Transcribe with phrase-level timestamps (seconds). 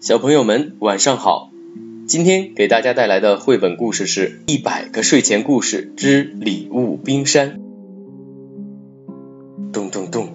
[0.00, 1.50] 小朋友们晚上好，
[2.06, 7.60] 今天给大家带来的绘本故事是《一百个睡前故事之礼物冰山》。
[9.74, 10.30] 咚咚咚，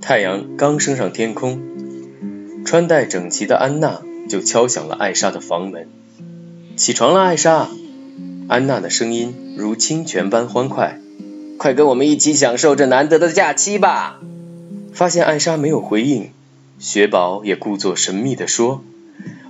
[0.00, 1.60] 太阳刚升上天空，
[2.64, 4.00] 穿戴整齐的安娜
[4.30, 5.86] 就敲响了艾莎的房门。
[6.74, 7.68] 起床了，艾莎！
[8.48, 11.02] 安娜的声音如清泉般欢快，
[11.58, 14.22] 快跟我们一起享受这难得的假期吧！
[14.94, 16.30] 发现艾莎没有回应。
[16.78, 18.84] 雪宝也故作神秘地说：“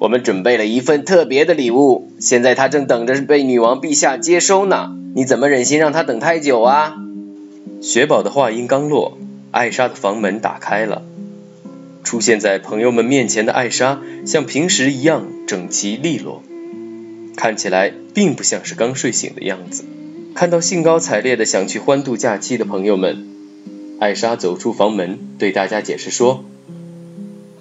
[0.00, 4.96] 我们准备了一份特别的礼物，现在他正等着被女王陛下接收呢。
[5.14, 6.96] 你怎么忍心让他等太久啊？”
[7.80, 9.18] 雪宝的话音刚落，
[9.52, 11.02] 艾莎的房门打开了。
[12.02, 16.42] 出现在朋友们面前的艾莎，像平时一样整齐利落，
[17.36, 19.84] 看起来并不像是刚睡醒的样子。
[20.34, 23.28] 看到兴高采烈的想去欢度假期的朋友们，
[24.00, 26.44] 艾莎走出房门，对大家解释说。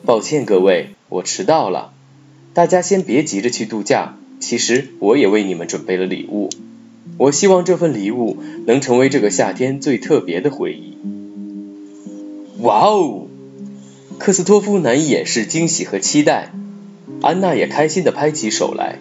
[0.04, 1.94] 抱歉各位，我迟到了。
[2.54, 6.50] 大家先别急着去度假，其实我也为你们准备了礼物。
[7.18, 10.98] 我希望这份礼物能成为这个夏天最特别的回忆。
[12.62, 13.28] 哇哦！
[14.18, 16.52] 克斯托夫难以掩饰惊喜和期待，
[17.22, 18.98] 安娜也开心地拍起手来。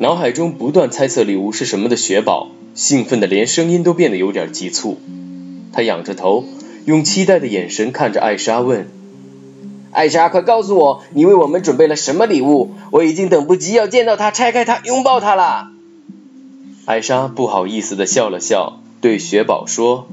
[0.00, 4.98] 脑海中不断猜测礼物是什么的雪宝，兴奋的连声音都变得有点急促。
[5.72, 6.44] 他仰着头，
[6.84, 8.86] 用期待的眼神看着艾莎问。
[9.94, 12.74] 艾莎，快告诉我，你为我们准备了什么礼物？
[12.90, 15.68] 我已经等不及要见到它、拆开它、拥抱它了。
[16.84, 20.08] 艾莎不好意思的笑了笑，对雪宝说：“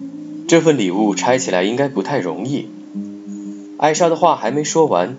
[0.48, 2.70] 这份礼物拆起来应该不太容易。”
[3.80, 5.18] 艾莎的话还没说完，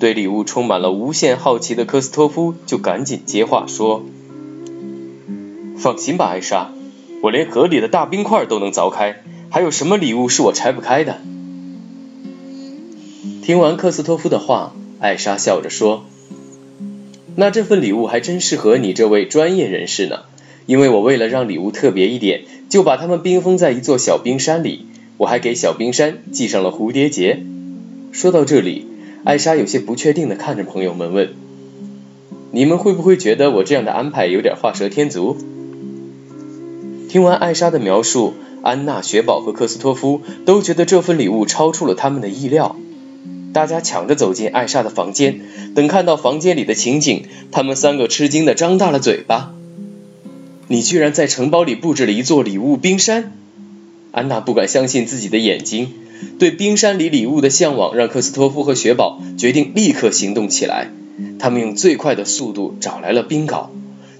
[0.00, 4.02] 对礼物充满了无限好奇的科斯托夫就赶紧接话说
[5.78, 6.72] ：“放心吧，艾莎，
[7.22, 11.20] 我连河里的大冰块都能凿开，还有什么礼物是我拆不开的？”
[13.50, 16.04] 听完克斯托夫的话，艾莎笑着说
[17.34, 20.20] ：“那这份礼物还真适合你这位专业人士呢。
[20.66, 24.86] 因为我为了让礼物特别一点，就把它们冰封在一座小冰山里。
[25.16, 27.42] 我还给小冰山系上了蝴蝶结。”
[28.12, 28.86] 说到这里，
[29.24, 31.34] 艾莎有些不确定地看着朋友们问
[32.54, 35.36] ：“你们会不会觉得我这样的安排有点画蛇添足？”
[37.10, 42.76] 听完艾莎的描述，安娜、雪宝和克斯托夫都觉得这份礼物超出了他们的意料。
[43.52, 45.40] 大家抢着走进艾莎的房间，
[45.74, 49.52] 等看到房间里的情景，他们三个吃惊的张大了嘴巴。
[50.68, 53.32] 你居然在城堡里布置了一座礼物冰山！
[54.12, 55.92] 安娜不敢相信自己的眼睛，
[56.38, 60.90] 对冰山里礼物的向往让克斯托夫和雪宝决定立刻行动起来。
[61.38, 63.70] 他们用最快的速度找来了冰镐，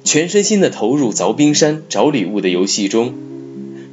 [0.02, 3.14] 全身心的投入凿冰山、找礼物的游戏中。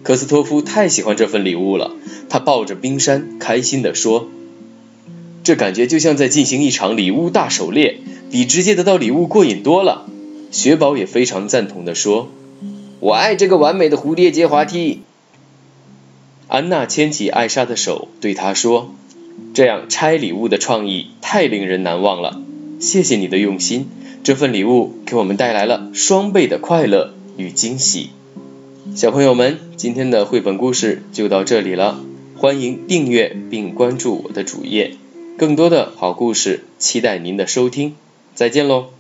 [0.04, 1.92] 克斯托夫太喜欢这份礼物了，
[2.30, 4.28] 他抱着冰山，开心地说。
[5.48, 10.06] 这感觉就像在进行一场礼物大狩猎，比直接得到礼物过瘾多了。
[10.52, 12.30] 雪宝也非常赞同的说
[13.00, 15.04] ：“我爱这个完美的蝴蝶结滑梯。”
[16.50, 18.94] 安娜牵起艾莎的手，对她说
[19.56, 22.42] ：“这样拆礼物的创意太令人难忘了，
[22.82, 23.88] 谢谢你的用心，
[24.26, 28.10] 这份礼物给我们带来了双倍的快乐与惊喜。”
[28.98, 32.04] 小朋友们，今天的绘本故事就到这里了，
[32.36, 34.98] 欢迎订阅并关注我的主页。
[35.38, 37.96] 更多的好故事，期待您的收听。
[38.34, 38.97] 再见喽！